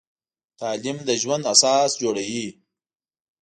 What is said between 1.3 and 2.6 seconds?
اساس جوړوي.